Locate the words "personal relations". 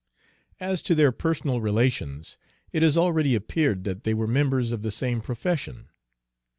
1.11-2.39